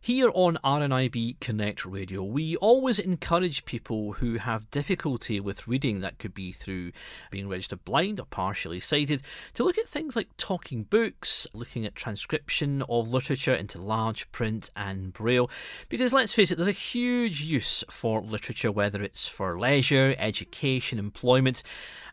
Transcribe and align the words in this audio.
Here 0.00 0.30
on 0.32 0.58
RNIB 0.64 1.40
Connect 1.40 1.84
Radio, 1.84 2.22
we 2.22 2.54
always 2.56 3.00
encourage 3.00 3.64
people 3.64 4.12
who 4.12 4.36
have 4.36 4.70
difficulty 4.70 5.40
with 5.40 5.66
reading, 5.66 6.00
that 6.00 6.18
could 6.18 6.32
be 6.32 6.52
through 6.52 6.92
being 7.32 7.48
registered 7.48 7.84
blind 7.84 8.20
or 8.20 8.26
partially 8.26 8.78
sighted, 8.78 9.22
to 9.54 9.64
look 9.64 9.76
at 9.76 9.88
things 9.88 10.14
like 10.14 10.28
talking 10.36 10.84
books, 10.84 11.48
looking 11.52 11.84
at 11.84 11.96
transcription 11.96 12.82
of 12.88 13.08
literature 13.08 13.52
into 13.52 13.82
large 13.82 14.30
print 14.30 14.70
and 14.76 15.12
braille. 15.12 15.50
Because 15.88 16.12
let's 16.12 16.32
face 16.32 16.52
it, 16.52 16.54
there's 16.54 16.68
a 16.68 16.72
huge 16.72 17.42
use 17.42 17.82
for 17.90 18.22
literature, 18.22 18.70
whether 18.70 19.02
it's 19.02 19.26
for 19.26 19.58
leisure, 19.58 20.14
education, 20.16 21.00
employment. 21.00 21.64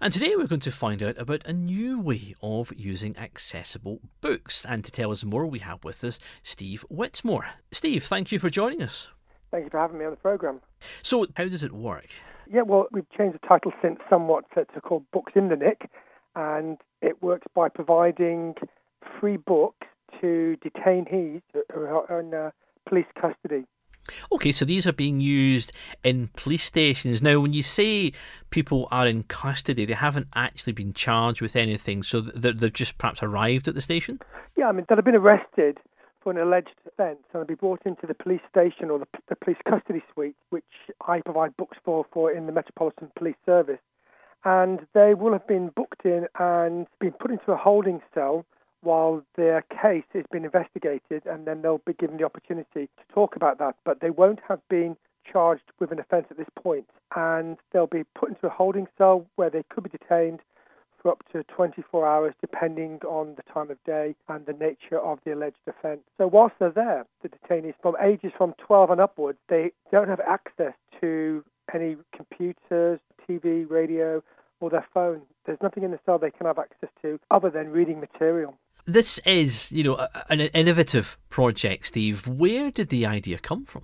And 0.02 0.12
today 0.12 0.36
we're 0.36 0.48
going 0.48 0.60
to 0.62 0.72
find 0.72 1.04
out 1.04 1.20
about 1.20 1.46
a 1.46 1.54
new 1.54 2.00
way 2.00 2.34
of 2.42 2.74
using 2.76 3.16
accessible 3.16 4.02
books. 4.22 4.66
And 4.66 4.84
to 4.84 4.92
tell 4.92 5.12
us 5.12 5.24
more, 5.24 5.46
we 5.46 5.60
have 5.60 5.84
with 5.84 6.04
us 6.04 6.20
Steve 6.44 6.84
Whitmore. 6.90 7.52
Steve, 7.76 8.06
thank 8.06 8.32
you 8.32 8.40
for 8.40 8.50
joining 8.50 8.82
us. 8.82 9.10
Thank 9.52 9.66
you 9.66 9.70
for 9.70 9.82
having 9.82 10.00
me 10.00 10.06
on 10.06 10.12
the 10.12 10.18
programme. 10.18 10.62
So, 11.02 11.28
how 11.36 11.44
does 11.50 11.62
it 11.62 11.74
work? 11.74 12.08
Yeah, 12.50 12.62
well, 12.62 12.88
we've 12.94 13.10
changed 13.18 13.36
the 13.36 13.46
title 13.46 13.74
since 13.82 14.00
somewhat 14.10 14.46
to, 14.56 14.64
to 14.64 14.80
called 14.80 15.04
Books 15.12 15.34
in 15.36 15.50
the 15.50 15.58
Nick, 15.58 15.90
and 16.38 16.78
it 17.02 17.22
works 17.22 17.48
by 17.54 17.68
providing 17.68 18.56
free 19.20 19.36
books 19.36 19.88
to 20.22 20.56
detainees 20.64 21.42
who 21.74 21.82
are 21.82 22.22
in 22.22 22.34
uh, 22.34 22.52
police 22.88 23.08
custody. 23.20 23.66
Okay, 24.32 24.54
so 24.54 24.64
these 24.64 24.88
are 24.88 24.94
being 24.94 25.20
used 25.20 25.74
in 26.02 26.30
police 26.38 26.64
stations. 26.64 27.22
Now, 27.22 27.42
when 27.42 27.52
you 27.52 27.64
say 27.64 28.14
people 28.52 28.88
are 28.90 29.06
in 29.06 29.24
custody, 29.24 29.84
they 29.84 29.94
haven't 29.96 30.28
actually 30.34 30.74
been 30.74 30.94
charged 30.94 31.42
with 31.42 31.58
anything, 31.58 32.04
so 32.04 32.22
they've 32.22 32.72
just 32.72 32.98
perhaps 32.98 33.22
arrived 33.22 33.68
at 33.68 33.76
the 33.76 33.82
station? 33.82 34.20
Yeah, 34.56 34.68
I 34.68 34.72
mean, 34.72 34.86
they've 34.88 35.04
been 35.04 35.16
arrested 35.16 35.78
for 36.26 36.32
an 36.32 36.40
alleged 36.40 36.74
offence 36.88 37.20
and 37.32 37.40
they'll 37.40 37.46
be 37.46 37.54
brought 37.54 37.86
into 37.86 38.08
the 38.08 38.16
police 38.16 38.42
station 38.50 38.90
or 38.90 38.98
the, 38.98 39.06
the 39.30 39.36
police 39.36 39.60
custody 39.70 40.02
suite, 40.12 40.36
which 40.50 40.64
I 41.08 41.22
provide 41.22 41.56
books 41.56 41.78
for, 41.86 42.04
for 42.12 42.32
in 42.32 42.48
the 42.48 42.52
Metropolitan 42.52 43.12
Police 43.16 43.36
Service. 43.46 43.80
And 44.44 44.88
they 44.94 45.14
will 45.14 45.34
have 45.34 45.48
been 45.48 45.70
booked 45.70 46.04
in 46.04 46.26
and 46.40 46.88
been 47.00 47.12
put 47.12 47.30
into 47.30 47.52
a 47.52 47.58
holding 47.58 48.02
cell 48.14 48.44
while 48.82 49.24
their 49.36 49.64
case 49.82 50.04
is 50.16 50.26
being 50.32 50.46
investigated, 50.46 51.24
and 51.26 51.46
then 51.46 51.62
they'll 51.62 51.82
be 51.86 51.94
given 51.94 52.18
the 52.18 52.24
opportunity 52.24 52.88
to 52.98 53.14
talk 53.14 53.36
about 53.36 53.60
that. 53.60 53.76
But 53.86 54.00
they 54.00 54.10
won't 54.10 54.40
have 54.48 54.60
been 54.68 54.98
charged 55.32 55.64
with 55.80 55.92
an 55.92 56.00
offence 56.00 56.28
at 56.32 56.38
this 56.38 56.50
point, 56.56 56.88
and 57.16 57.58
they'll 57.72 57.88
be 57.88 58.04
put 58.16 58.30
into 58.30 58.48
a 58.48 58.52
holding 58.52 58.88
cell 58.98 59.26
where 59.36 59.50
they 59.50 59.64
could 59.70 59.84
be 59.84 59.90
detained 59.90 60.40
for 61.06 61.12
up 61.12 61.24
to 61.32 61.44
24 61.56 62.08
hours, 62.08 62.34
depending 62.42 63.00
on 63.08 63.36
the 63.36 63.44
time 63.54 63.70
of 63.70 63.78
day 63.84 64.16
and 64.28 64.44
the 64.48 64.54
nature 64.54 65.00
of 65.00 65.20
the 65.24 65.34
alleged 65.34 65.60
offence. 65.68 66.02
So, 66.18 66.26
whilst 66.26 66.56
they're 66.58 66.72
there, 66.72 67.06
the 67.22 67.30
detainees 67.30 67.76
from 67.80 67.96
ages 68.04 68.32
from 68.36 68.56
12 68.66 68.90
and 68.90 69.00
upwards, 69.00 69.38
they 69.48 69.72
don't 69.92 70.10
have 70.10 70.20
access 70.20 70.74
to 71.02 71.44
any 71.72 71.98
computers, 72.16 73.00
TV, 73.30 73.70
radio, 73.70 74.24
or 74.60 74.72
their 74.72 74.88
phone. 74.96 75.22
There's 75.46 75.60
nothing 75.62 75.84
in 75.84 75.92
the 75.92 76.00
cell 76.08 76.18
they 76.18 76.32
can 76.32 76.48
have 76.48 76.58
access 76.58 76.90
to 77.04 77.20
other 77.30 77.52
than 77.52 77.70
reading 77.70 78.00
material. 78.00 78.58
This 78.88 79.20
is, 79.20 79.72
you 79.72 79.84
know, 79.84 80.08
an 80.30 80.40
innovative 80.40 81.20
project, 81.30 81.86
Steve. 81.88 82.28
Where 82.28 82.72
did 82.72 82.90
the 82.90 83.06
idea 83.06 83.38
come 83.38 83.64
from? 83.66 83.84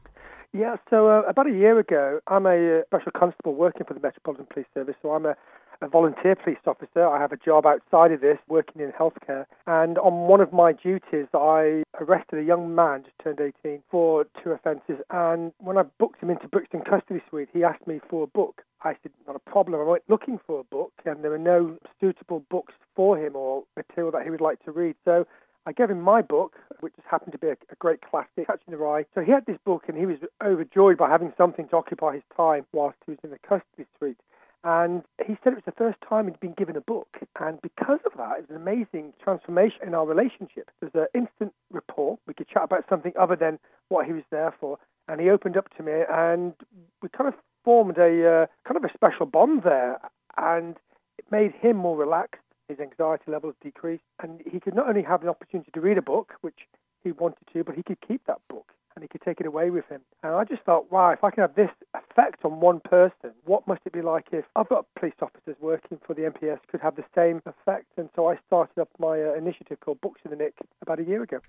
Yeah, 0.54 0.78
so 0.90 1.08
uh, 1.08 1.22
about 1.30 1.48
a 1.48 1.54
year 1.54 1.78
ago, 1.80 2.20
I'm 2.28 2.46
a 2.48 2.80
uh, 2.80 2.82
special 2.88 3.12
constable 3.16 3.54
working 3.54 3.86
for 3.86 3.94
the 3.94 4.00
Metropolitan 4.00 4.48
Police 4.52 4.68
Service, 4.74 4.96
so 5.02 5.12
I'm 5.12 5.26
a 5.26 5.36
a 5.82 5.88
volunteer 5.88 6.36
police 6.36 6.60
officer. 6.66 7.08
I 7.08 7.20
have 7.20 7.32
a 7.32 7.38
job 7.38 7.66
outside 7.66 8.12
of 8.12 8.22
this, 8.22 8.38
working 8.48 8.82
in 8.82 8.92
healthcare. 8.92 9.46
And 9.68 9.98
on 9.98 10.28
one 10.28 10.42
of 10.42 10.54
my 10.54 10.74
duties, 10.74 11.28
I 11.34 11.84
arrested 12.00 12.40
a 12.40 12.44
young 12.44 12.76
man, 12.76 13.04
just 13.04 13.16
turned 13.24 13.40
18, 13.40 13.82
for 13.90 14.26
two 14.44 14.52
offences. 14.52 14.98
And 15.10 15.52
when 15.60 15.78
I 15.78 15.84
booked 16.00 16.22
him 16.22 16.30
into 16.30 16.48
Brixton 16.48 16.82
Custody 16.82 17.22
Suite, 17.30 17.50
he 17.52 17.64
asked 17.64 17.88
me 17.88 18.00
for 18.10 18.24
a 18.24 18.28
book. 18.28 18.64
I 18.84 18.96
said, 19.04 19.12
not 19.28 19.36
a 19.36 19.50
problem. 19.50 19.80
I 19.80 19.84
went 19.84 20.04
looking 20.08 20.40
for 20.46 20.60
a 20.60 20.64
book, 20.64 20.94
and 21.06 21.24
there 21.24 21.32
were 21.32 21.38
no 21.38 21.78
suitable 22.00 22.44
books 22.50 22.74
for 22.96 23.18
him 23.18 23.36
or 23.36 23.64
material 23.76 24.12
that 24.12 24.24
he 24.24 24.30
would 24.30 24.42
like 24.42 24.64
to 24.66 24.72
read. 24.72 24.96
So 25.06 25.26
I 25.66 25.72
gave 25.72 25.92
him 25.92 26.02
my 26.02 26.24
book, 26.24 26.56
which 26.80 26.96
just 26.96 27.08
happened 27.08 27.34
to 27.34 27.38
be 27.38 27.48
a, 27.48 27.58
a, 27.70 27.76
great 27.78 28.02
classic, 28.02 28.48
Catching 28.48 28.72
the 28.72 28.78
Rye. 28.78 29.06
So 29.14 29.22
he 29.22 29.32
had 29.32 29.46
this 29.46 29.60
book 29.64 29.84
and 29.88 29.96
he 29.96 30.08
was 30.08 30.18
overjoyed 30.44 30.98
by 30.98 31.10
having 31.10 31.34
something 31.38 31.68
to 31.70 31.76
occupy 31.76 32.16
his 32.16 32.24
time 32.36 32.66
whilst 32.74 32.98
he 33.06 33.12
was 33.12 33.20
in 33.24 33.30
the 33.30 33.38
custody 33.48 33.86
suite. 33.98 34.18
And 34.64 35.04
he 35.26 35.38
said 35.44 35.54
it 35.54 35.56
was 35.56 35.66
the 35.66 35.72
first 35.72 35.98
time 36.08 36.26
he'd 36.26 36.40
been 36.40 36.54
given 36.54 36.76
a 36.76 36.82
book. 36.82 37.08
And 37.40 37.60
because 37.62 38.00
of 38.06 38.14
that, 38.18 38.38
it 38.38 38.42
was 38.42 38.50
an 38.50 38.56
amazing 38.56 39.14
transformation 39.24 39.80
in 39.88 39.96
our 39.96 40.06
relationship. 40.06 40.70
There 40.80 40.90
was 40.94 41.08
an 41.14 41.20
instant 41.20 41.54
rapport. 41.72 42.20
We 42.28 42.36
could 42.36 42.48
chat 42.48 42.64
about 42.64 42.86
something 42.88 43.14
other 43.20 43.36
than 43.36 43.58
what 43.90 44.06
he 44.06 44.14
was 44.14 44.24
there 44.30 44.54
for. 44.60 44.78
And 45.08 45.20
he 45.20 45.30
opened 45.30 45.58
up 45.58 45.76
to 45.78 45.84
me, 45.84 46.04
and 46.10 46.54
we 47.02 47.10
kind 47.10 47.28
of 47.28 47.34
formed 47.66 47.98
a 47.98 48.44
uh, 48.44 48.46
kind 48.68 48.78
of 48.78 48.84
a 48.84 48.94
special 48.94 49.26
bond 49.26 49.64
there. 49.64 50.00
And 50.38 50.78
it 51.18 51.26
made 51.32 51.54
him 51.54 51.78
more 51.78 51.98
relaxed. 51.98 52.42
His 52.70 52.80
anxiety 52.80 53.32
levels 53.32 53.56
decreased. 53.64 54.04
And 54.22 54.42
he 54.50 54.60
could 54.60 54.76
not 54.76 54.88
only 54.88 55.02
have 55.02 55.22
the 55.22 55.30
opportunity 55.30 55.72
to 55.74 55.82
read 55.82 55.98
a 55.98 56.04
book, 56.04 56.34
which 56.42 56.68
he 57.04 57.12
wanted 57.12 57.48
to, 57.54 57.64
but 57.64 57.76
he 57.76 57.82
could 57.82 58.00
keep 58.08 58.26
that 58.28 58.42
book 58.48 58.74
and 58.96 59.04
he 59.04 59.08
could 59.08 59.22
take 59.22 59.40
it 59.40 59.46
away 59.46 59.70
with 59.70 59.88
him. 59.88 60.02
And 60.24 60.34
I 60.34 60.44
just 60.44 60.64
thought, 60.64 60.92
wow, 60.92 61.12
if 61.12 61.24
I 61.24 61.32
can 61.32 61.42
have 61.42 61.56
this 61.56 61.70
effect 62.12 62.44
on 62.46 62.60
one 62.60 62.80
person, 62.80 63.32
what 63.46 63.68
must 63.68 63.82
it 63.86 63.94
be 63.94 64.02
like 64.02 64.28
if 64.32 64.46
I've 64.56 64.70
got 64.70 64.86
police 64.96 65.14
officers 65.22 65.56
working 65.60 66.00
for 66.06 66.14
the 66.14 66.24
MPS 66.24 66.60
could 66.70 66.82
have 66.82 66.96
the 66.96 67.06
same 67.16 67.42
effect? 67.46 67.88
And 67.98 68.10
so 68.16 68.30
I 68.30 68.38
started 68.48 68.80
up 68.80 68.90
my 69.00 69.22
uh, 69.22 69.34
initiative 69.34 69.80
called 69.80 70.02
Books 70.02 70.22
in 70.24 70.32
the 70.32 70.38
Nick 70.38 70.54
about 70.82 71.00
a 71.00 71.04
year 71.04 71.24
ago. 71.24 71.40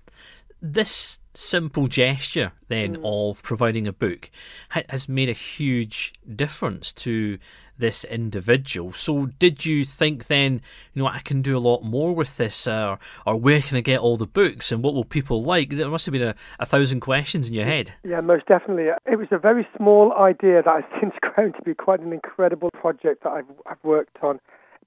This 0.61 1.19
simple 1.33 1.87
gesture, 1.87 2.53
then, 2.67 2.97
mm. 2.97 3.01
of 3.03 3.43
providing 3.43 3.87
a 3.87 3.93
book 3.93 4.29
has 4.69 5.09
made 5.09 5.29
a 5.29 5.33
huge 5.33 6.13
difference 6.35 6.93
to 6.93 7.37
this 7.77 8.03
individual. 8.03 8.91
So, 8.93 9.27
did 9.39 9.65
you 9.65 9.85
think 9.85 10.27
then, 10.27 10.61
you 10.93 11.01
know, 11.01 11.07
I 11.07 11.19
can 11.19 11.41
do 11.41 11.57
a 11.57 11.59
lot 11.59 11.83
more 11.83 12.13
with 12.13 12.37
this, 12.37 12.67
uh, 12.67 12.97
or 13.25 13.35
where 13.35 13.61
can 13.61 13.77
I 13.77 13.81
get 13.81 13.99
all 13.99 14.17
the 14.17 14.27
books, 14.27 14.71
and 14.71 14.83
what 14.83 14.93
will 14.93 15.05
people 15.05 15.43
like? 15.43 15.69
There 15.69 15.89
must 15.89 16.05
have 16.05 16.13
been 16.13 16.21
a, 16.21 16.35
a 16.59 16.65
thousand 16.65 16.99
questions 16.99 17.47
in 17.47 17.53
your 17.53 17.65
head. 17.65 17.93
Yeah, 18.03 18.21
most 18.21 18.45
definitely. 18.45 18.87
It 19.05 19.17
was 19.17 19.27
a 19.31 19.37
very 19.37 19.67
small 19.77 20.13
idea 20.13 20.61
that 20.63 20.83
has 20.83 21.01
since 21.01 21.13
grown 21.21 21.53
to 21.53 21.61
be 21.61 21.73
quite 21.73 21.99
an 21.99 22.13
incredible 22.13 22.69
project 22.71 23.23
that 23.23 23.31
I've, 23.31 23.45
I've 23.65 23.83
worked 23.83 24.17
on, 24.21 24.39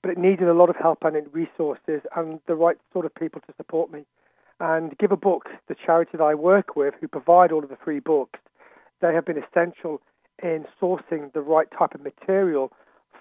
but 0.03 0.11
it 0.11 0.19
needed 0.19 0.49
a 0.49 0.55
lot 0.55 0.71
of 0.71 0.77
help 0.77 0.99
and 1.03 1.17
resources 1.33 2.03
and 2.15 2.41
the 2.47 2.55
right 2.55 2.77
sort 2.93 3.07
of 3.07 3.15
people 3.15 3.41
to 3.47 3.55
support 3.57 3.91
me. 3.91 4.05
And 4.61 4.97
Give 4.99 5.13
a 5.13 5.17
Book, 5.17 5.49
the 5.69 5.75
charity 5.75 6.13
that 6.15 6.23
I 6.23 6.35
work 6.35 6.77
with, 6.77 6.95
who 7.01 7.09
provide 7.09 7.53
all 7.53 7.63
of 7.63 7.69
the 7.69 7.77
free 7.77 8.01
books, 8.01 8.39
they 9.01 9.13
have 9.13 9.27
been 9.27 9.37
essential 9.43 10.01
in 10.43 10.67
sourcing 10.81 11.33
the 11.33 11.41
right 11.41 11.69
type 11.77 11.95
of 11.95 12.03
material 12.03 12.73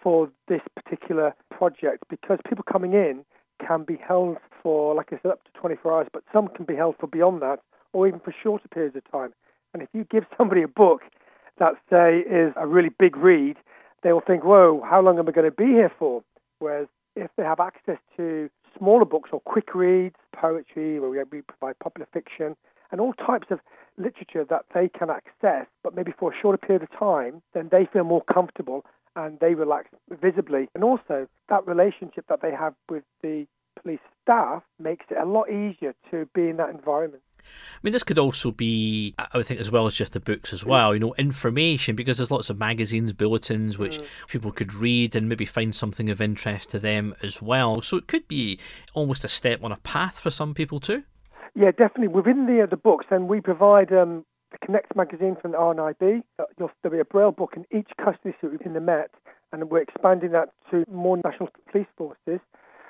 for 0.01 0.29
this 0.47 0.61
particular 0.75 1.33
project 1.49 2.03
because 2.09 2.39
people 2.47 2.63
coming 2.71 2.93
in 2.93 3.25
can 3.65 3.83
be 3.83 3.97
held 3.97 4.37
for, 4.61 4.93
like 4.93 5.11
I 5.11 5.19
said, 5.21 5.31
up 5.31 5.43
to 5.45 5.51
24 5.59 5.93
hours, 5.93 6.07
but 6.11 6.23
some 6.33 6.47
can 6.49 6.65
be 6.65 6.75
held 6.75 6.95
for 6.99 7.07
beyond 7.07 7.41
that 7.41 7.59
or 7.93 8.07
even 8.07 8.19
for 8.19 8.33
shorter 8.43 8.67
periods 8.67 8.95
of 8.95 9.09
time. 9.11 9.33
And 9.73 9.81
if 9.81 9.89
you 9.93 10.05
give 10.05 10.25
somebody 10.37 10.61
a 10.61 10.67
book 10.67 11.01
that, 11.57 11.73
say, 11.89 12.19
is 12.19 12.53
a 12.55 12.67
really 12.67 12.89
big 12.89 13.15
read, 13.15 13.57
they 14.03 14.11
will 14.11 14.21
think, 14.21 14.43
whoa, 14.43 14.83
how 14.87 15.01
long 15.01 15.17
am 15.17 15.27
I 15.27 15.31
going 15.31 15.49
to 15.49 15.55
be 15.55 15.65
here 15.65 15.91
for? 15.97 16.23
Whereas 16.59 16.87
if 17.15 17.31
they 17.37 17.43
have 17.43 17.59
access 17.59 17.97
to 18.17 18.49
smaller 18.77 19.05
books 19.05 19.29
or 19.31 19.39
quick 19.41 19.73
reads, 19.73 20.15
poetry, 20.33 20.99
where 20.99 21.09
we 21.09 21.41
provide 21.41 21.79
popular 21.79 22.07
fiction, 22.13 22.55
and 22.91 23.01
all 23.01 23.13
types 23.13 23.47
of 23.49 23.59
literature 23.97 24.45
that 24.49 24.65
they 24.73 24.89
can 24.89 25.09
access, 25.09 25.67
but 25.83 25.95
maybe 25.95 26.13
for 26.17 26.31
a 26.31 26.35
shorter 26.41 26.57
period 26.57 26.83
of 26.83 26.91
time, 26.97 27.41
then 27.53 27.69
they 27.71 27.87
feel 27.91 28.03
more 28.03 28.23
comfortable 28.31 28.85
and 29.15 29.39
they 29.39 29.53
relax 29.53 29.89
visibly. 30.21 30.67
And 30.75 30.83
also, 30.83 31.27
that 31.49 31.65
relationship 31.65 32.25
that 32.27 32.41
they 32.41 32.51
have 32.51 32.73
with 32.89 33.03
the 33.21 33.47
police 33.81 33.99
staff 34.23 34.63
makes 34.79 35.05
it 35.09 35.17
a 35.21 35.25
lot 35.25 35.49
easier 35.49 35.93
to 36.11 36.27
be 36.33 36.49
in 36.49 36.57
that 36.57 36.69
environment. 36.69 37.23
I 37.45 37.77
mean, 37.83 37.93
this 37.93 38.03
could 38.03 38.17
also 38.17 38.51
be, 38.51 39.13
I 39.19 39.37
would 39.37 39.45
think, 39.45 39.59
as 39.59 39.69
well 39.69 39.85
as 39.85 39.93
just 39.93 40.13
the 40.13 40.19
books 40.19 40.51
as 40.51 40.65
well, 40.65 40.95
you 40.95 40.99
know, 40.99 41.13
information, 41.15 41.95
because 41.95 42.17
there's 42.17 42.31
lots 42.31 42.49
of 42.49 42.57
magazines, 42.57 43.13
bulletins, 43.13 43.77
which 43.77 43.99
mm. 43.99 44.05
people 44.27 44.51
could 44.51 44.73
read 44.73 45.15
and 45.15 45.29
maybe 45.29 45.45
find 45.45 45.75
something 45.75 46.09
of 46.09 46.19
interest 46.19 46.71
to 46.71 46.79
them 46.79 47.13
as 47.21 47.43
well. 47.43 47.83
So 47.83 47.97
it 47.97 48.07
could 48.07 48.27
be 48.27 48.59
almost 48.95 49.23
a 49.23 49.27
step 49.27 49.63
on 49.63 49.71
a 49.71 49.77
path 49.77 50.19
for 50.19 50.31
some 50.31 50.55
people 50.55 50.79
too. 50.79 51.03
Yeah, 51.55 51.71
definitely. 51.71 52.09
Within 52.09 52.47
the 52.47 52.63
uh, 52.63 52.65
the 52.65 52.77
books, 52.77 53.05
and 53.09 53.29
we 53.29 53.39
provide 53.39 53.91
um, 53.93 54.25
the 54.51 54.57
Connect 54.65 54.93
magazine 54.95 55.37
from 55.41 55.51
the 55.51 55.57
RNIB. 55.57 56.23
Uh, 56.37 56.43
there'll 56.57 56.71
be 56.91 56.99
a 56.99 57.05
braille 57.05 57.31
book 57.31 57.53
in 57.55 57.65
each 57.77 57.89
custody 57.97 58.35
suite 58.39 58.61
in 58.65 58.73
the 58.73 58.81
Met, 58.81 59.11
and 59.53 59.69
we're 59.69 59.81
expanding 59.81 60.31
that 60.31 60.49
to 60.71 60.83
more 60.91 61.17
national 61.23 61.49
police 61.71 61.87
forces. 61.97 62.41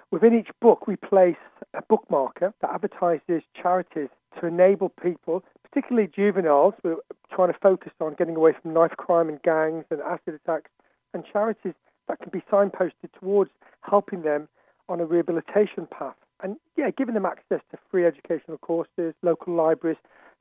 Within 0.10 0.34
each 0.34 0.50
book, 0.62 0.88
we 0.88 0.96
place 0.96 1.38
a 1.76 1.82
bookmarker 1.84 2.54
that 2.62 2.72
advertises 2.74 3.44
charities 3.62 4.10
to 4.40 4.48
enable 4.48 4.90
people, 4.90 5.44
particularly 5.70 6.10
juveniles, 6.14 6.74
we're 6.84 6.98
trying 7.34 7.52
to 7.52 7.60
focus 7.60 7.92
on 8.02 8.16
getting 8.16 8.36
away 8.36 8.54
from 8.62 8.74
knife 8.74 8.96
crime 8.98 9.30
and 9.30 9.42
gangs 9.44 9.86
and 9.92 10.02
acid 10.02 10.34
attacks, 10.34 10.72
and 11.14 11.24
charities 11.32 11.74
that 12.08 12.20
can 12.20 12.30
be 12.32 12.42
signposted 12.52 13.12
towards 13.20 13.52
helping 13.82 14.22
them 14.22 14.48
on 14.90 15.00
a 15.00 15.06
rehabilitation 15.06 15.88
path. 15.92 16.16
And 16.44 16.58
yeah, 16.76 16.90
giving 16.92 17.14
them 17.16 17.26
access 17.26 17.62
to 17.72 17.78
free 17.90 18.06
educational 18.06 18.58
courses, 18.58 19.14
local 19.22 19.54
libraries. 19.56 19.98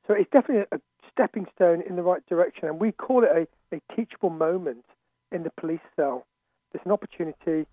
So 0.07 0.13
it's 0.13 0.29
definitely 0.31 0.65
a 0.71 0.79
stepping 1.11 1.47
stone 1.55 1.81
in 1.87 1.95
the 1.95 2.03
right 2.03 2.25
direction. 2.27 2.67
And 2.67 2.79
we 2.79 2.91
call 2.91 3.23
it 3.23 3.29
a, 3.71 3.75
a 3.75 3.95
teachable 3.95 4.29
moment 4.29 4.85
in 5.31 5.43
the 5.43 5.51
police 5.59 5.79
cell. 5.95 6.25
There's 6.71 6.85
an 6.85 6.91
opportunity 6.91 7.65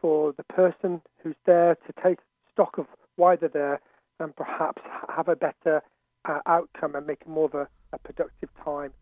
for 0.00 0.32
the 0.32 0.44
person 0.44 1.02
who's 1.22 1.36
there 1.44 1.74
to 1.74 2.02
take 2.02 2.18
stock 2.52 2.78
of 2.78 2.86
why 3.16 3.36
they're 3.36 3.48
there 3.48 3.80
and 4.20 4.34
perhaps 4.34 4.82
have 5.14 5.28
a 5.28 5.36
better 5.36 5.82
uh, 6.24 6.40
outcome 6.46 6.94
and 6.94 7.06
make 7.06 7.26
more 7.26 7.46
of 7.46 7.54
a, 7.54 7.68
a 7.92 7.98
productive 7.98 8.48
time 8.64 8.92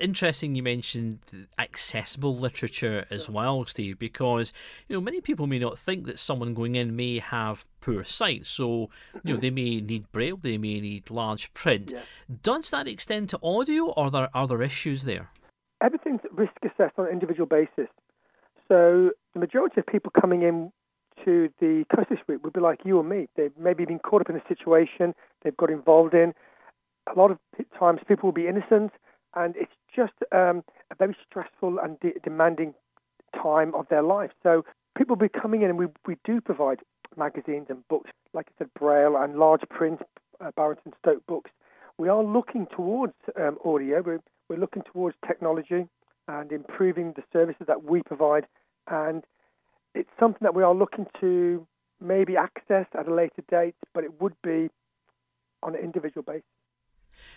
interesting 0.00 0.54
you 0.54 0.62
mentioned 0.62 1.48
accessible 1.58 2.36
literature 2.36 3.06
as 3.10 3.28
well, 3.28 3.64
Steve, 3.66 3.98
because 3.98 4.52
you 4.88 4.96
know 4.96 5.00
many 5.00 5.20
people 5.20 5.46
may 5.46 5.58
not 5.58 5.78
think 5.78 6.06
that 6.06 6.18
someone 6.18 6.54
going 6.54 6.74
in 6.74 6.96
may 6.96 7.18
have 7.18 7.64
poor 7.80 8.04
sight, 8.04 8.46
so 8.46 8.90
you 9.24 9.34
know 9.34 9.40
they 9.40 9.50
may 9.50 9.80
need 9.80 10.10
braille, 10.12 10.36
they 10.36 10.58
may 10.58 10.80
need 10.80 11.10
large 11.10 11.52
print. 11.54 11.92
Yeah. 11.92 12.02
Does 12.42 12.70
that 12.70 12.86
extend 12.86 13.28
to 13.30 13.38
audio, 13.42 13.86
or 13.86 14.06
are 14.06 14.10
there 14.10 14.30
other 14.34 14.62
issues 14.62 15.04
there? 15.04 15.30
Everything's 15.82 16.20
risk 16.32 16.54
assessed 16.64 16.98
on 16.98 17.06
an 17.06 17.12
individual 17.12 17.46
basis. 17.46 17.88
So 18.68 19.10
the 19.34 19.40
majority 19.40 19.80
of 19.80 19.86
people 19.86 20.10
coming 20.18 20.42
in 20.42 20.72
to 21.24 21.48
the 21.60 21.84
custody 21.94 22.20
suite 22.24 22.42
would 22.42 22.52
be 22.52 22.60
like 22.60 22.80
you 22.84 22.98
or 22.98 23.04
me. 23.04 23.28
They've 23.36 23.56
maybe 23.58 23.84
been 23.84 23.98
caught 23.98 24.22
up 24.22 24.30
in 24.30 24.36
a 24.36 24.42
situation 24.48 25.14
they've 25.42 25.56
got 25.56 25.70
involved 25.70 26.14
in. 26.14 26.34
A 27.14 27.18
lot 27.18 27.30
of 27.30 27.38
times 27.78 28.00
people 28.06 28.28
will 28.28 28.34
be 28.34 28.48
innocent 28.48 28.92
and 29.34 29.54
it's 29.56 29.72
just 29.96 30.12
um, 30.32 30.62
a 30.90 30.94
very 30.96 31.16
stressful 31.28 31.78
and 31.82 31.98
de- 32.00 32.20
demanding 32.22 32.74
time 33.34 33.74
of 33.74 33.88
their 33.88 34.02
life. 34.02 34.30
So 34.42 34.64
people 34.96 35.16
will 35.16 35.28
be 35.28 35.40
coming 35.40 35.62
in, 35.62 35.70
and 35.70 35.78
we, 35.78 35.86
we 36.06 36.16
do 36.24 36.40
provide 36.40 36.80
magazines 37.16 37.66
and 37.70 37.86
books, 37.88 38.10
like 38.34 38.46
I 38.48 38.52
said, 38.58 38.70
Braille 38.78 39.16
and 39.16 39.38
large 39.38 39.62
print, 39.70 40.02
uh, 40.40 40.50
Barrington 40.54 40.92
Stoke 40.98 41.26
books. 41.26 41.50
We 41.98 42.08
are 42.08 42.22
looking 42.22 42.66
towards 42.66 43.14
um, 43.40 43.58
audio. 43.64 44.02
We're, 44.02 44.20
we're 44.48 44.58
looking 44.58 44.82
towards 44.92 45.16
technology 45.26 45.86
and 46.28 46.52
improving 46.52 47.14
the 47.16 47.22
services 47.32 47.66
that 47.66 47.84
we 47.84 48.02
provide. 48.02 48.46
And 48.88 49.24
it's 49.94 50.10
something 50.20 50.40
that 50.42 50.54
we 50.54 50.62
are 50.62 50.74
looking 50.74 51.06
to 51.20 51.66
maybe 52.00 52.36
access 52.36 52.86
at 52.98 53.08
a 53.08 53.14
later 53.14 53.42
date, 53.50 53.74
but 53.94 54.04
it 54.04 54.20
would 54.20 54.34
be 54.42 54.68
on 55.62 55.74
an 55.74 55.80
individual 55.80 56.22
basis. 56.22 56.44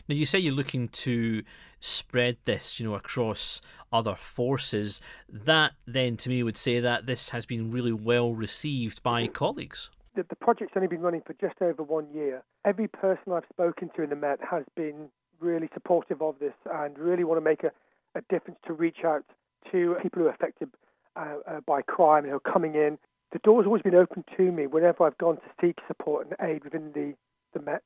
Now, 0.10 0.16
you 0.16 0.26
say 0.26 0.40
you're 0.40 0.56
looking 0.56 0.88
to 0.88 1.44
spread 1.80 2.38
this, 2.46 2.80
you 2.80 2.88
know, 2.88 2.96
across 2.96 3.62
other 3.94 4.16
forces. 4.16 5.00
That 5.30 5.74
then, 5.86 6.18
to 6.18 6.30
me, 6.30 6.42
would 6.42 6.58
say 6.58 6.80
that 6.80 7.06
this 7.06 7.30
has 7.30 7.46
been 7.46 7.70
really 7.70 7.94
well 7.94 8.34
received 8.34 9.04
by 9.04 9.28
colleagues. 9.28 9.92
The, 10.16 10.26
the 10.28 10.36
project's 10.36 10.74
only 10.76 10.88
been 10.88 11.02
running 11.02 11.22
for 11.22 11.34
just 11.34 11.62
over 11.62 11.84
one 11.84 12.08
year. 12.12 12.44
Every 12.66 12.88
person 12.88 13.34
I've 13.34 13.44
spoken 13.54 13.92
to 13.96 14.02
in 14.02 14.10
the 14.10 14.16
Met 14.16 14.40
has 14.50 14.64
been 14.76 15.10
really 15.40 15.70
supportive 15.76 16.24
of 16.24 16.40
this 16.40 16.56
and 16.74 16.98
really 16.98 17.24
want 17.24 17.38
to 17.38 17.46
make 17.46 17.64
a, 17.64 17.72
a 18.16 18.22
difference 18.32 18.58
to 18.66 18.74
reach 18.74 19.04
out 19.06 19.24
to 19.72 19.96
people 20.02 20.24
who 20.24 20.28
are 20.28 20.32
affected 20.32 20.70
uh, 21.16 21.36
uh, 21.48 21.60
by 21.68 21.84
crime 21.84 22.24
and 22.24 22.32
who 22.32 22.38
are 22.38 22.52
coming 22.52 22.74
in. 22.74 22.98
The 23.32 23.40
door's 23.44 23.68
always 23.68 23.84
been 23.84 23.94
open 23.94 24.26
to 24.38 24.52
me 24.52 24.66
whenever 24.66 25.04
I've 25.04 25.20
gone 25.20 25.36
to 25.36 25.50
seek 25.62 25.78
support 25.88 26.26
and 26.26 26.50
aid 26.50 26.64
within 26.64 26.94
the, 26.96 27.14
the 27.54 27.64
Met. 27.64 27.84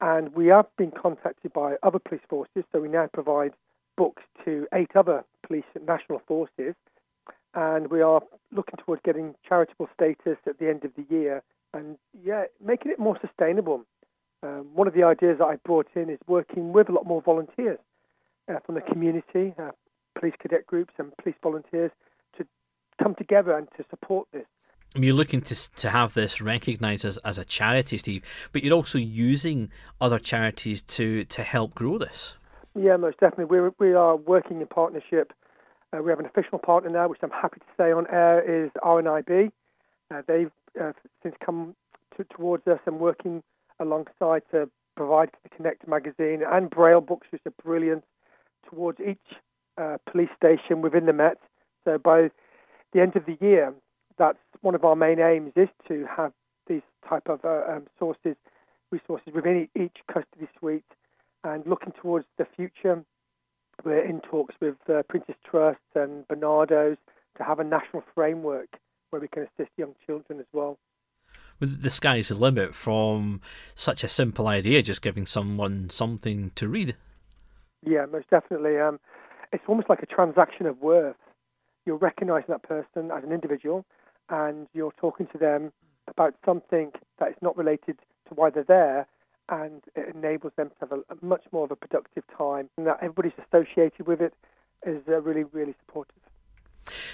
And 0.00 0.34
we 0.34 0.48
have 0.48 0.66
been 0.76 0.90
contacted 0.90 1.52
by 1.52 1.76
other 1.82 1.98
police 1.98 2.22
forces, 2.28 2.64
so 2.70 2.80
we 2.80 2.88
now 2.88 3.08
provide 3.12 3.52
books 3.96 4.22
to 4.44 4.66
eight 4.74 4.90
other 4.94 5.24
police 5.46 5.64
national 5.86 6.20
forces. 6.26 6.74
And 7.54 7.90
we 7.90 8.02
are 8.02 8.20
looking 8.52 8.76
towards 8.84 9.00
getting 9.02 9.34
charitable 9.48 9.88
status 9.94 10.36
at 10.46 10.58
the 10.58 10.68
end 10.68 10.84
of 10.84 10.92
the 10.96 11.06
year 11.08 11.42
and, 11.72 11.96
yeah, 12.22 12.44
making 12.62 12.92
it 12.92 12.98
more 12.98 13.18
sustainable. 13.20 13.84
Um, 14.42 14.66
one 14.74 14.86
of 14.86 14.94
the 14.94 15.04
ideas 15.04 15.38
that 15.38 15.46
I 15.46 15.56
brought 15.56 15.88
in 15.94 16.10
is 16.10 16.18
working 16.26 16.72
with 16.72 16.90
a 16.90 16.92
lot 16.92 17.06
more 17.06 17.22
volunteers 17.22 17.78
uh, 18.48 18.58
from 18.64 18.74
the 18.74 18.82
community, 18.82 19.54
uh, 19.58 19.70
police 20.18 20.34
cadet 20.38 20.66
groups, 20.66 20.92
and 20.98 21.16
police 21.16 21.36
volunteers 21.42 21.90
to 22.36 22.46
come 23.02 23.14
together 23.14 23.56
and 23.56 23.68
to 23.78 23.84
support 23.88 24.28
this 24.32 24.46
you're 25.04 25.14
looking 25.14 25.40
to 25.42 25.70
to 25.76 25.90
have 25.90 26.14
this 26.14 26.40
recognised 26.40 27.04
as, 27.04 27.16
as 27.18 27.38
a 27.38 27.44
charity, 27.44 27.98
Steve, 27.98 28.22
but 28.52 28.62
you're 28.62 28.74
also 28.74 28.98
using 28.98 29.70
other 30.00 30.18
charities 30.18 30.82
to, 30.82 31.24
to 31.24 31.42
help 31.42 31.74
grow 31.74 31.98
this. 31.98 32.34
Yeah, 32.74 32.96
most 32.96 33.18
definitely. 33.18 33.60
We 33.60 33.70
we 33.78 33.94
are 33.94 34.16
working 34.16 34.60
in 34.60 34.66
partnership. 34.66 35.32
Uh, 35.92 36.02
we 36.02 36.10
have 36.10 36.20
an 36.20 36.26
official 36.26 36.58
partner 36.58 36.90
now, 36.90 37.08
which 37.08 37.20
I'm 37.22 37.30
happy 37.30 37.60
to 37.60 37.66
say 37.76 37.92
on 37.92 38.06
air 38.10 38.64
is 38.64 38.70
RNIB. 38.82 39.50
Uh, 40.12 40.22
they've 40.26 40.50
uh, 40.80 40.92
since 41.22 41.34
come 41.44 41.74
to, 42.16 42.24
towards 42.24 42.66
us 42.66 42.80
and 42.86 42.98
working 42.98 43.42
alongside 43.80 44.42
to 44.50 44.68
provide 44.96 45.30
the 45.42 45.48
Connect 45.50 45.86
magazine 45.86 46.42
and 46.46 46.70
Braille 46.70 47.00
books, 47.00 47.26
which 47.30 47.42
are 47.46 47.52
brilliant, 47.62 48.04
towards 48.68 48.98
each 49.00 49.38
uh, 49.78 49.96
police 50.10 50.30
station 50.36 50.82
within 50.82 51.06
the 51.06 51.12
Met. 51.12 51.38
So 51.84 51.98
by 51.98 52.30
the 52.92 53.00
end 53.00 53.16
of 53.16 53.26
the 53.26 53.36
year, 53.40 53.74
that's 54.18 54.38
one 54.60 54.74
of 54.74 54.84
our 54.84 54.96
main 54.96 55.20
aims 55.20 55.52
is 55.56 55.68
to 55.88 56.06
have 56.16 56.32
these 56.66 56.82
type 57.08 57.28
of 57.28 57.44
uh, 57.44 57.62
um, 57.70 57.86
sources, 57.98 58.36
resources 58.90 59.32
within 59.34 59.68
each 59.74 59.96
custody 60.12 60.48
suite, 60.58 60.84
and 61.44 61.66
looking 61.66 61.92
towards 62.00 62.26
the 62.38 62.46
future. 62.56 63.04
We're 63.84 64.04
in 64.04 64.20
talks 64.20 64.54
with 64.60 64.76
uh, 64.88 65.02
Prince's 65.08 65.34
Trust 65.48 65.78
and 65.94 66.26
Barnardo's 66.28 66.96
to 67.36 67.44
have 67.44 67.60
a 67.60 67.64
national 67.64 68.02
framework 68.14 68.78
where 69.10 69.20
we 69.20 69.28
can 69.28 69.42
assist 69.42 69.70
young 69.76 69.94
children 70.06 70.40
as 70.40 70.46
well. 70.52 70.78
With 71.60 71.82
the 71.82 71.90
sky's 71.90 72.28
the 72.28 72.34
limit 72.34 72.74
from 72.74 73.40
such 73.74 74.04
a 74.04 74.08
simple 74.08 74.46
idea, 74.46 74.82
just 74.82 75.02
giving 75.02 75.26
someone 75.26 75.90
something 75.90 76.52
to 76.54 76.68
read. 76.68 76.96
Yeah, 77.84 78.06
most 78.06 78.28
definitely. 78.30 78.78
Um, 78.78 78.98
it's 79.52 79.64
almost 79.68 79.88
like 79.88 80.02
a 80.02 80.06
transaction 80.06 80.66
of 80.66 80.80
worth. 80.80 81.16
You're 81.86 81.96
recognizing 81.96 82.48
that 82.48 82.62
person 82.62 83.10
as 83.10 83.22
an 83.24 83.32
individual, 83.32 83.84
and 84.28 84.66
you're 84.74 84.92
talking 84.92 85.26
to 85.28 85.38
them 85.38 85.72
about 86.08 86.34
something 86.44 86.92
that 87.18 87.28
is 87.28 87.36
not 87.40 87.56
related 87.56 87.98
to 88.28 88.34
why 88.34 88.50
they're 88.50 88.64
there, 88.64 89.06
and 89.48 89.82
it 89.94 90.14
enables 90.14 90.52
them 90.56 90.68
to 90.68 90.74
have 90.80 90.92
a, 90.92 91.00
a 91.12 91.16
much 91.24 91.44
more 91.52 91.64
of 91.64 91.70
a 91.70 91.76
productive 91.76 92.24
time, 92.36 92.68
and 92.76 92.86
that 92.86 92.98
everybody's 93.02 93.32
associated 93.46 94.06
with 94.06 94.20
it 94.20 94.34
is 94.84 95.02
uh, 95.08 95.20
really, 95.20 95.44
really 95.44 95.74
supportive. 95.84 96.14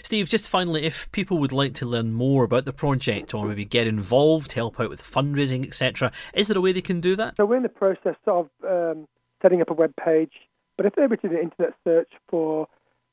Steve, 0.02 0.28
just 0.28 0.48
finally, 0.48 0.84
if 0.84 1.10
people 1.12 1.38
would 1.38 1.52
like 1.52 1.74
to 1.74 1.86
learn 1.86 2.12
more 2.12 2.44
about 2.44 2.64
the 2.64 2.72
project 2.72 3.32
or 3.32 3.46
maybe 3.46 3.64
get 3.64 3.86
involved, 3.86 4.52
help 4.52 4.78
out 4.78 4.90
with 4.90 5.02
fundraising, 5.02 5.66
etc., 5.66 6.12
is 6.34 6.48
there 6.48 6.58
a 6.58 6.60
way 6.60 6.72
they 6.72 6.82
can 6.82 7.00
do 7.00 7.16
that? 7.16 7.36
So 7.36 7.46
we're 7.46 7.56
in 7.56 7.62
the 7.62 7.68
process 7.68 8.16
of 8.26 8.48
um, 8.68 9.06
setting 9.40 9.62
up 9.62 9.70
a 9.70 9.74
web 9.74 9.94
page, 9.96 10.32
but 10.76 10.86
if 10.86 10.94
they 10.94 11.06
were 11.06 11.16
to 11.16 11.28
do 11.28 11.34
an 11.36 11.42
internet 11.42 11.74
search 11.84 12.10
for 12.28 12.68